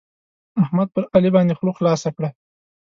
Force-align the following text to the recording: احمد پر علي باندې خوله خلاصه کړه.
احمد 0.63 0.87
پر 0.95 1.03
علي 1.15 1.29
باندې 1.35 1.53
خوله 1.57 1.73
خلاصه 1.79 2.09
کړه. 2.15 2.29